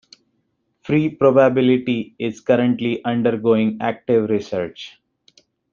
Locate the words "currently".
2.41-3.05